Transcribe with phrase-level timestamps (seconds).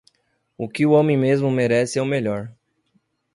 [0.57, 2.51] O que o homem mesmo merece é o melhor.